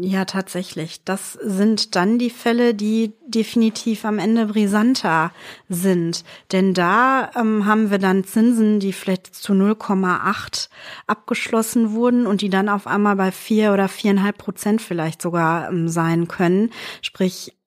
Ja, 0.00 0.26
tatsächlich. 0.26 1.02
Das 1.04 1.32
sind 1.32 1.96
dann 1.96 2.18
die 2.18 2.30
Fälle, 2.30 2.72
die 2.72 3.14
definitiv 3.26 4.04
am 4.04 4.20
Ende 4.20 4.46
brisanter 4.46 5.32
sind. 5.68 6.24
Denn 6.52 6.72
da 6.72 7.30
ähm, 7.34 7.66
haben 7.66 7.90
wir 7.90 7.98
dann 7.98 8.22
Zinsen, 8.22 8.78
die 8.78 8.92
vielleicht 8.92 9.34
zu 9.34 9.54
0,8 9.54 10.68
abgeschlossen 11.08 11.92
wurden 11.94 12.26
und 12.28 12.42
die 12.42 12.48
dann 12.48 12.68
auf 12.68 12.86
einmal 12.86 13.16
bei 13.16 13.32
vier 13.32 13.72
oder 13.72 13.88
viereinhalb 13.88 14.38
Prozent 14.38 14.80
vielleicht 14.82 15.20
sogar 15.20 15.68
ähm, 15.68 15.88
sein 15.88 16.28
können. 16.28 16.70
Sprich, 17.02 17.57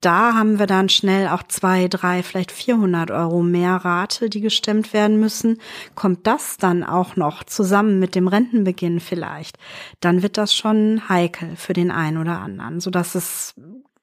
da 0.00 0.34
haben 0.34 0.58
wir 0.58 0.66
dann 0.66 0.88
schnell 0.88 1.28
auch 1.28 1.42
zwei, 1.42 1.88
drei, 1.88 2.22
vielleicht 2.22 2.52
400 2.52 3.10
Euro 3.10 3.42
mehr 3.42 3.76
Rate, 3.76 4.30
die 4.30 4.40
gestemmt 4.40 4.92
werden 4.92 5.20
müssen. 5.20 5.58
Kommt 5.94 6.26
das 6.26 6.56
dann 6.56 6.82
auch 6.82 7.16
noch 7.16 7.44
zusammen 7.44 7.98
mit 7.98 8.14
dem 8.14 8.28
Rentenbeginn 8.28 9.00
vielleicht, 9.00 9.58
dann 10.00 10.22
wird 10.22 10.38
das 10.38 10.54
schon 10.54 11.08
heikel 11.08 11.56
für 11.56 11.72
den 11.72 11.90
einen 11.90 12.18
oder 12.18 12.40
anderen, 12.40 12.80
so 12.80 12.90
dass 12.90 13.14
es 13.14 13.54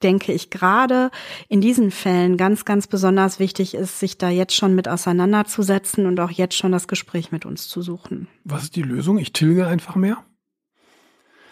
denke 0.04 0.32
ich, 0.32 0.52
gerade 0.52 1.10
in 1.50 1.60
diesen 1.60 1.90
Fällen 1.90 2.38
ganz, 2.38 2.66
ganz 2.66 2.86
besonders 2.86 3.40
wichtig 3.40 3.74
ist, 3.74 4.00
sich 4.00 4.18
da 4.18 4.30
jetzt 4.30 4.54
schon 4.54 4.76
mit 4.76 4.88
auseinanderzusetzen 4.88 6.06
und 6.06 6.20
auch 6.20 6.30
jetzt 6.30 6.56
schon 6.56 6.72
das 6.72 6.88
Gespräch 6.88 7.32
mit 7.32 7.48
uns 7.48 7.68
zu 7.68 7.82
suchen. 7.82 8.28
Was 8.44 8.64
ist 8.64 8.76
die 8.76 8.84
Lösung? 8.84 9.18
Ich 9.18 9.34
tilge 9.34 9.66
einfach 9.66 9.96
mehr? 9.96 10.24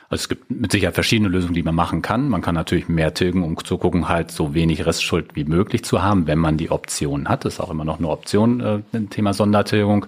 Also 0.09 0.21
es 0.21 0.29
gibt 0.29 0.51
mit 0.51 0.71
Sicherheit 0.71 0.93
verschiedene 0.93 1.29
Lösungen, 1.29 1.55
die 1.55 1.63
man 1.63 1.73
machen 1.73 2.01
kann. 2.01 2.29
Man 2.29 2.41
kann 2.41 2.53
natürlich 2.53 2.87
mehr 2.87 3.13
tilgen, 3.13 3.43
um 3.43 3.57
zu 3.63 3.77
gucken, 3.77 4.07
halt 4.07 4.31
so 4.31 4.53
wenig 4.53 4.85
Restschuld 4.85 5.35
wie 5.35 5.45
möglich 5.45 5.83
zu 5.83 6.03
haben, 6.03 6.27
wenn 6.27 6.37
man 6.37 6.57
die 6.57 6.69
Option 6.69 7.27
hat. 7.27 7.45
Das 7.45 7.55
ist 7.55 7.59
auch 7.59 7.71
immer 7.71 7.85
noch 7.85 7.97
eine 7.97 8.09
Option, 8.09 8.59
äh, 8.61 8.81
Thema 9.09 9.33
Sondertilgung. 9.33 10.05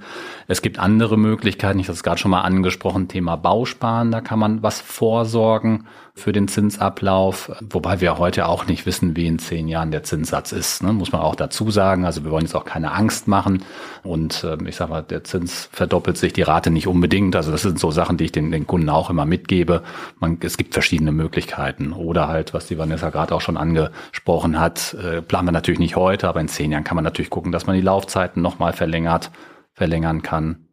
Es 0.47 0.61
gibt 0.61 0.77
andere 0.77 1.17
Möglichkeiten, 1.17 1.79
ich 1.79 1.87
habe 1.87 1.95
es 1.95 2.03
gerade 2.03 2.19
schon 2.19 2.31
mal 2.31 2.41
angesprochen, 2.41 3.07
Thema 3.07 3.35
Bausparen, 3.37 4.11
da 4.11 4.21
kann 4.21 4.39
man 4.39 4.61
was 4.61 4.79
vorsorgen 4.81 5.85
für 6.17 6.31
den 6.31 6.47
Zinsablauf, 6.47 7.51
wobei 7.61 8.01
wir 8.01 8.17
heute 8.17 8.47
auch 8.47 8.67
nicht 8.67 8.85
wissen, 8.85 9.15
wie 9.15 9.27
in 9.27 9.39
zehn 9.39 9.67
Jahren 9.67 9.91
der 9.91 10.03
Zinssatz 10.03 10.51
ist, 10.51 10.83
ne? 10.83 10.93
muss 10.93 11.11
man 11.11 11.21
auch 11.21 11.35
dazu 11.35 11.71
sagen. 11.71 12.05
Also 12.05 12.23
wir 12.23 12.31
wollen 12.31 12.45
jetzt 12.45 12.55
auch 12.55 12.65
keine 12.65 12.91
Angst 12.91 13.27
machen 13.27 13.63
und 14.03 14.43
äh, 14.43 14.57
ich 14.65 14.75
sage 14.75 14.91
mal, 14.91 15.03
der 15.03 15.23
Zins 15.23 15.69
verdoppelt 15.71 16.17
sich, 16.17 16.33
die 16.33 16.41
Rate 16.41 16.69
nicht 16.69 16.87
unbedingt. 16.87 17.35
Also 17.35 17.51
das 17.51 17.61
sind 17.61 17.79
so 17.79 17.91
Sachen, 17.91 18.17
die 18.17 18.25
ich 18.25 18.31
den, 18.31 18.51
den 18.51 18.67
Kunden 18.67 18.89
auch 18.89 19.09
immer 19.09 19.25
mitgebe. 19.25 19.83
Man, 20.19 20.37
es 20.41 20.57
gibt 20.57 20.73
verschiedene 20.73 21.11
Möglichkeiten 21.11 21.93
oder 21.93 22.27
halt, 22.27 22.53
was 22.53 22.67
die 22.67 22.77
Vanessa 22.77 23.09
gerade 23.09 23.33
auch 23.33 23.41
schon 23.41 23.57
angesprochen 23.57 24.59
hat, 24.59 24.95
äh, 24.95 25.21
planen 25.21 25.47
wir 25.47 25.51
natürlich 25.51 25.79
nicht 25.79 25.95
heute, 25.95 26.27
aber 26.27 26.41
in 26.41 26.47
zehn 26.47 26.71
Jahren 26.71 26.83
kann 26.83 26.95
man 26.95 27.03
natürlich 27.03 27.29
gucken, 27.29 27.51
dass 27.51 27.67
man 27.67 27.75
die 27.75 27.81
Laufzeiten 27.81 28.41
nochmal 28.41 28.73
verlängert, 28.73 29.31
verlängern 29.73 30.21
kann. 30.21 30.66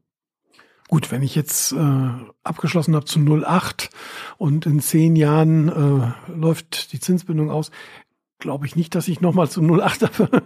Gut, 0.89 1.11
wenn 1.11 1.23
ich 1.23 1.35
jetzt 1.35 1.73
äh, 1.73 2.11
abgeschlossen 2.43 2.95
habe 2.95 3.07
zu 3.07 3.19
0,8 3.19 3.89
und 4.37 4.67
in 4.67 4.81
zehn 4.81 5.17
Jahren 5.17 5.69
äh, 5.69 6.31
läuft 6.31 6.93
die 6.93 7.01
Zinsbindung 7.01 7.51
aus, 7.51 7.71
glaube 8.39 8.67
ich 8.67 8.77
nicht, 8.77 8.95
dass 8.95 9.09
ich 9.09 9.23
nochmal 9.23 9.49
zu 9.49 9.63
0,8 9.63 10.43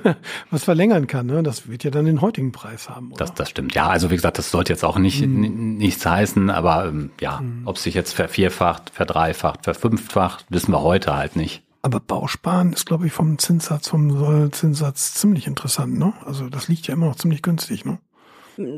was 0.50 0.62
verlängern 0.62 1.08
kann. 1.08 1.26
Ne? 1.26 1.42
Das 1.42 1.68
wird 1.68 1.82
ja 1.82 1.90
dann 1.90 2.04
den 2.04 2.20
heutigen 2.20 2.52
Preis 2.52 2.88
haben. 2.88 3.08
Oder? 3.08 3.24
Das, 3.24 3.34
das 3.34 3.50
stimmt. 3.50 3.74
Ja, 3.74 3.88
also 3.88 4.10
wie 4.10 4.14
gesagt, 4.14 4.38
das 4.38 4.52
sollte 4.52 4.72
jetzt 4.72 4.84
auch 4.84 4.98
nicht 4.98 5.26
mm. 5.26 5.76
nichts 5.76 6.06
heißen, 6.06 6.48
aber 6.50 6.86
ähm, 6.86 7.10
ja, 7.20 7.40
mm. 7.40 7.62
ob 7.64 7.76
sich 7.76 7.94
jetzt 7.94 8.12
vervierfacht, 8.12 8.90
verdreifacht, 8.90 9.64
verfünffacht, 9.64 10.46
wissen 10.48 10.72
wir 10.72 10.82
heute 10.82 11.16
halt 11.16 11.34
nicht. 11.34 11.64
Aber 11.82 11.98
Bausparen 11.98 12.72
ist, 12.72 12.86
glaube 12.86 13.06
ich, 13.06 13.12
vom 13.12 13.38
Zinssatz, 13.38 13.88
vom 13.88 14.10
Sollzinssatz 14.16 15.14
ziemlich 15.14 15.48
interessant. 15.48 15.98
Ne? 15.98 16.12
Also 16.24 16.48
das 16.48 16.68
liegt 16.68 16.86
ja 16.86 16.94
immer 16.94 17.06
noch 17.06 17.16
ziemlich 17.16 17.42
günstig. 17.42 17.84
Ne? 17.84 17.98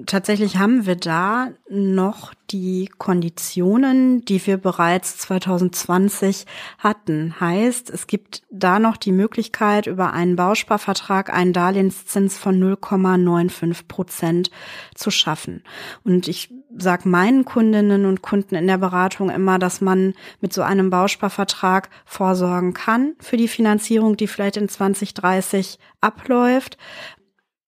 Tatsächlich 0.07 0.57
haben 0.59 0.87
wir 0.87 0.97
da 0.97 1.51
noch 1.69 2.35
die 2.51 2.91
Konditionen, 2.99 4.25
die 4.25 4.45
wir 4.47 4.59
bereits 4.59 5.19
2020 5.19 6.47
hatten. 6.79 7.35
Heißt, 7.41 7.89
es 7.91 8.07
gibt 8.07 8.43
da 8.51 8.79
noch 8.79 8.97
die 8.97 9.13
Möglichkeit, 9.13 9.87
über 9.87 10.13
einen 10.13 10.37
Bausparvertrag 10.37 11.33
einen 11.33 11.53
Darlehenszins 11.53 12.37
von 12.37 12.63
0,95 12.63 13.89
Prozent 13.89 14.51
zu 14.95 15.11
schaffen. 15.11 15.63
Und 16.05 16.29
ich 16.29 16.53
sage 16.77 17.09
meinen 17.09 17.45
Kundinnen 17.45 18.07
und 18.07 18.23
Kunden 18.23 18.55
in 18.55 18.67
der 18.67 18.79
Beratung 18.79 19.31
immer, 19.31 19.59
dass 19.59 19.81
man 19.81 20.15
mit 20.41 20.53
so 20.53 20.63
einem 20.63 20.91
Bausparvertrag 20.91 21.89
vorsorgen 22.05 22.75
kann 22.75 23.15
für 23.19 23.37
die 23.37 23.49
Finanzierung, 23.49 24.17
die 24.17 24.27
vielleicht 24.27 24.57
in 24.57 24.69
2030 24.69 25.79
abläuft 26.01 26.77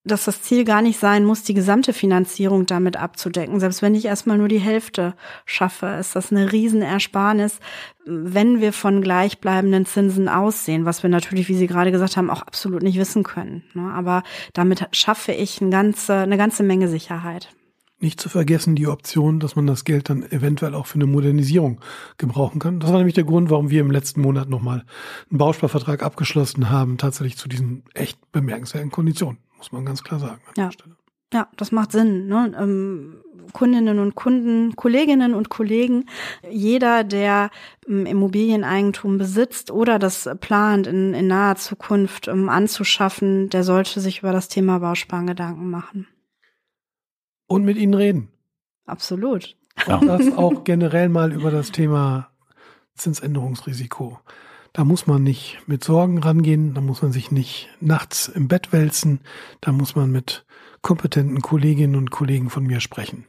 dass 0.05 0.25
das 0.25 0.41
Ziel 0.43 0.63
gar 0.63 0.81
nicht 0.81 0.99
sein 0.99 1.25
muss, 1.25 1.43
die 1.43 1.55
gesamte 1.55 1.91
Finanzierung 1.91 2.67
damit 2.67 2.95
abzudecken. 2.95 3.59
Selbst 3.59 3.81
wenn 3.81 3.95
ich 3.95 4.05
erstmal 4.05 4.37
nur 4.37 4.47
die 4.47 4.59
Hälfte 4.59 5.15
schaffe, 5.45 5.87
ist 5.99 6.15
das 6.15 6.31
eine 6.31 6.51
Riesenersparnis, 6.51 7.59
wenn 8.05 8.61
wir 8.61 8.71
von 8.71 9.01
gleichbleibenden 9.01 9.87
Zinsen 9.87 10.29
aussehen, 10.29 10.85
was 10.85 11.01
wir 11.01 11.09
natürlich, 11.09 11.49
wie 11.49 11.55
Sie 11.55 11.67
gerade 11.67 11.91
gesagt 11.91 12.17
haben, 12.17 12.29
auch 12.29 12.43
absolut 12.43 12.83
nicht 12.83 12.99
wissen 12.99 13.23
können. 13.23 13.63
Ne? 13.73 13.91
Aber 13.93 14.21
damit 14.53 14.87
schaffe 14.91 15.31
ich 15.31 15.59
eine 15.59 15.71
ganze, 15.71 16.13
eine 16.13 16.37
ganze 16.37 16.61
Menge 16.61 16.87
Sicherheit. 16.87 17.49
Nicht 17.99 18.19
zu 18.19 18.29
vergessen 18.29 18.75
die 18.75 18.87
Option, 18.87 19.39
dass 19.39 19.55
man 19.55 19.65
das 19.65 19.85
Geld 19.85 20.09
dann 20.09 20.21
eventuell 20.29 20.75
auch 20.75 20.85
für 20.85 20.95
eine 20.95 21.07
Modernisierung 21.07 21.79
gebrauchen 22.17 22.59
kann. 22.59 22.79
Das 22.79 22.91
war 22.91 22.97
nämlich 22.97 23.15
der 23.15 23.23
Grund, 23.23 23.49
warum 23.49 23.71
wir 23.71 23.81
im 23.81 23.89
letzten 23.89 24.21
Monat 24.21 24.49
nochmal 24.49 24.83
einen 25.31 25.37
Bausparvertrag 25.39 26.03
abgeschlossen 26.03 26.69
haben, 26.69 26.97
tatsächlich 26.97 27.37
zu 27.37 27.47
diesen 27.47 27.83
echt 27.93 28.19
bemerkenswerten 28.31 28.91
Konditionen 28.91 29.39
muss 29.57 29.71
man 29.71 29.85
ganz 29.85 30.03
klar 30.03 30.19
sagen. 30.19 30.41
ja. 30.57 30.69
Ja, 31.33 31.49
das 31.57 31.71
macht 31.71 31.91
Sinn. 31.91 32.27
Ne? 32.27 32.55
Ähm, 32.57 33.21
Kundinnen 33.51 33.99
und 33.99 34.15
Kunden, 34.15 34.75
Kolleginnen 34.75 35.33
und 35.33 35.49
Kollegen, 35.49 36.05
jeder, 36.49 37.03
der 37.03 37.49
ähm, 37.87 38.05
Immobilieneigentum 38.05 39.17
besitzt 39.17 39.71
oder 39.71 39.99
das 39.99 40.29
plant, 40.39 40.87
in, 40.87 41.13
in 41.13 41.27
naher 41.27 41.55
Zukunft 41.55 42.27
ähm, 42.27 42.49
anzuschaffen, 42.49 43.49
der 43.49 43.63
sollte 43.63 43.99
sich 43.99 44.19
über 44.19 44.31
das 44.31 44.47
Thema 44.47 44.79
Bausparen 44.79 45.27
Gedanken 45.27 45.69
machen. 45.69 46.07
Und 47.47 47.65
mit 47.65 47.77
ihnen 47.77 47.93
reden. 47.93 48.29
Absolut. 48.85 49.55
Und 49.87 50.07
das 50.07 50.31
auch 50.37 50.63
generell 50.63 51.09
mal 51.09 51.33
über 51.33 51.51
das 51.51 51.71
Thema 51.71 52.29
Zinsänderungsrisiko. 52.95 54.19
Da 54.75 54.83
muss 54.83 55.07
man 55.07 55.23
nicht 55.23 55.57
mit 55.67 55.85
Sorgen 55.85 56.17
rangehen, 56.17 56.73
da 56.73 56.81
muss 56.81 57.01
man 57.01 57.13
sich 57.13 57.31
nicht 57.31 57.69
nachts 57.79 58.27
im 58.27 58.49
Bett 58.49 58.73
wälzen, 58.73 59.21
da 59.61 59.71
muss 59.71 59.95
man 59.95 60.11
mit 60.11 60.45
kompetenten 60.81 61.39
Kolleginnen 61.41 61.95
und 61.95 62.11
Kollegen 62.11 62.49
von 62.49 62.65
mir 62.65 62.81
sprechen. 62.81 63.25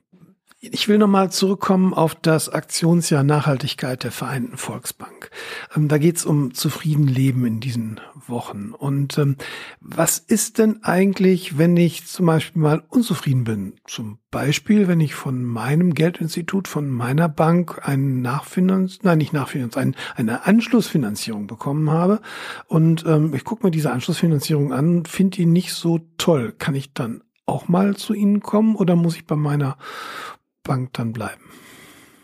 Ich 0.58 0.88
will 0.88 0.96
nochmal 0.96 1.30
zurückkommen 1.30 1.92
auf 1.92 2.14
das 2.14 2.48
Aktionsjahr 2.48 3.22
Nachhaltigkeit 3.22 4.02
der 4.04 4.10
Vereinten 4.10 4.56
Volksbank. 4.56 5.30
Ähm, 5.76 5.88
da 5.88 5.98
geht 5.98 6.16
es 6.16 6.24
um 6.24 6.54
zufrieden 6.54 7.06
Leben 7.06 7.44
in 7.44 7.60
diesen 7.60 8.00
Wochen. 8.26 8.72
Und 8.72 9.18
ähm, 9.18 9.36
was 9.80 10.18
ist 10.18 10.56
denn 10.56 10.82
eigentlich, 10.82 11.58
wenn 11.58 11.76
ich 11.76 12.06
zum 12.06 12.24
Beispiel 12.24 12.62
mal 12.62 12.82
unzufrieden 12.88 13.44
bin? 13.44 13.74
Zum 13.86 14.18
Beispiel, 14.30 14.88
wenn 14.88 15.00
ich 15.00 15.14
von 15.14 15.44
meinem 15.44 15.92
Geldinstitut, 15.92 16.68
von 16.68 16.88
meiner 16.88 17.28
Bank 17.28 17.86
einen 17.86 18.22
Nachfinanz, 18.22 19.00
nein, 19.02 19.18
nicht 19.18 19.34
Nachfinanz, 19.34 19.76
ein, 19.76 19.94
eine 20.14 20.46
Anschlussfinanzierung 20.46 21.46
bekommen 21.46 21.90
habe. 21.90 22.22
Und 22.66 23.04
ähm, 23.06 23.34
ich 23.34 23.44
gucke 23.44 23.66
mir 23.66 23.70
diese 23.70 23.92
Anschlussfinanzierung 23.92 24.72
an, 24.72 25.04
finde 25.04 25.36
die 25.36 25.46
nicht 25.46 25.74
so 25.74 26.00
toll. 26.16 26.54
Kann 26.56 26.74
ich 26.74 26.94
dann 26.94 27.22
auch 27.44 27.68
mal 27.68 27.94
zu 27.94 28.12
Ihnen 28.12 28.40
kommen 28.40 28.74
oder 28.74 28.96
muss 28.96 29.16
ich 29.16 29.26
bei 29.26 29.36
meiner 29.36 29.76
Bank 30.66 30.92
dann 30.94 31.12
bleiben? 31.12 31.42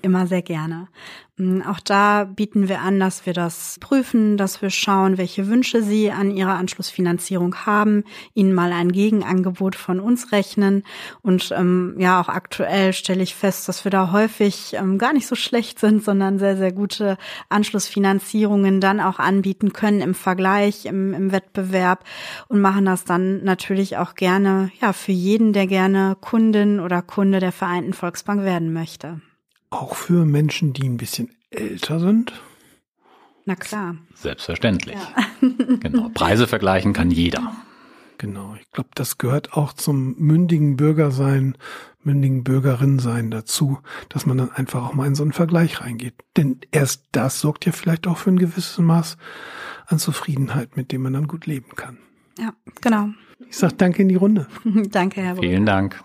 Immer 0.02 0.26
sehr 0.26 0.42
gerne. 0.42 0.88
Mm, 1.36 1.62
auch 1.62 1.80
da 1.80 2.24
bieten 2.24 2.68
wir 2.68 2.80
an, 2.80 3.00
dass 3.00 3.24
wir 3.24 3.32
das 3.32 3.78
prüfen, 3.80 4.36
dass 4.36 4.60
wir 4.60 4.70
schauen, 4.70 5.16
welche 5.16 5.46
Wünsche 5.48 5.82
Sie 5.82 6.10
an 6.10 6.30
Ihrer 6.30 6.54
Anschlussfinanzierung 6.54 7.54
haben, 7.64 8.04
Ihnen 8.34 8.52
mal 8.52 8.72
ein 8.72 8.90
Gegenangebot 8.92 9.76
von 9.76 10.00
uns 10.00 10.32
rechnen. 10.32 10.82
Und 11.22 11.54
ähm, 11.56 11.94
ja, 11.98 12.20
auch 12.20 12.28
aktuell 12.28 12.92
stelle 12.92 13.22
ich 13.22 13.34
fest, 13.34 13.68
dass 13.68 13.84
wir 13.84 13.90
da 13.90 14.12
häufig 14.12 14.74
ähm, 14.74 14.98
gar 14.98 15.12
nicht 15.12 15.28
so 15.28 15.36
schlecht 15.36 15.78
sind, 15.78 16.02
sondern 16.04 16.40
sehr, 16.40 16.56
sehr 16.56 16.72
gute 16.72 17.16
Anschlussfinanzierungen 17.48 18.80
dann 18.80 19.00
auch 19.00 19.20
anbieten 19.20 19.72
können 19.72 20.00
im 20.00 20.14
Vergleich, 20.14 20.84
im, 20.86 21.14
im 21.14 21.32
Wettbewerb 21.32 22.04
und 22.48 22.60
machen 22.60 22.84
das 22.84 23.04
dann 23.04 23.42
natürlich 23.44 23.96
auch 23.96 24.16
gerne, 24.16 24.72
ja, 24.80 24.92
für 24.92 25.12
jeden, 25.12 25.52
der 25.52 25.68
gerne 25.68 26.16
Kundin 26.20 26.80
oder 26.80 27.02
Kunde 27.02 27.38
der 27.38 27.52
Vereinten 27.52 27.92
Volksbank 27.92 28.42
werden 28.42 28.72
möchte. 28.72 29.20
Auch 29.72 29.96
für 29.96 30.26
Menschen, 30.26 30.74
die 30.74 30.86
ein 30.86 30.98
bisschen 30.98 31.30
älter 31.50 31.98
sind? 31.98 32.42
Na 33.46 33.56
klar. 33.56 33.96
Selbstverständlich. 34.14 34.96
Ja. 34.96 35.48
genau. 35.80 36.10
Preise 36.10 36.46
vergleichen 36.46 36.92
kann 36.92 37.10
jeder. 37.10 37.56
Genau. 38.18 38.54
Ich 38.60 38.70
glaube, 38.70 38.90
das 38.94 39.16
gehört 39.16 39.54
auch 39.54 39.72
zum 39.72 40.14
mündigen 40.18 40.76
Bürgersein, 40.76 41.56
mündigen 42.02 42.44
Bürgerin 42.44 42.98
sein 42.98 43.30
dazu, 43.30 43.78
dass 44.10 44.26
man 44.26 44.36
dann 44.36 44.52
einfach 44.52 44.84
auch 44.84 44.92
mal 44.92 45.06
in 45.06 45.14
so 45.14 45.22
einen 45.22 45.32
Vergleich 45.32 45.80
reingeht. 45.80 46.14
Denn 46.36 46.60
erst 46.70 47.06
das 47.12 47.40
sorgt 47.40 47.64
ja 47.64 47.72
vielleicht 47.72 48.06
auch 48.06 48.18
für 48.18 48.30
ein 48.30 48.38
gewisses 48.38 48.76
Maß 48.76 49.16
an 49.86 49.98
Zufriedenheit, 49.98 50.76
mit 50.76 50.92
dem 50.92 51.02
man 51.02 51.14
dann 51.14 51.28
gut 51.28 51.46
leben 51.46 51.74
kann. 51.76 51.96
Ja, 52.38 52.52
genau. 52.82 53.08
Ich 53.48 53.56
sage 53.56 53.74
danke 53.76 54.02
in 54.02 54.08
die 54.10 54.16
Runde. 54.16 54.46
danke, 54.90 55.22
Herr 55.22 55.34
Bruder. 55.34 55.48
Vielen 55.48 55.66
Dank. 55.66 56.04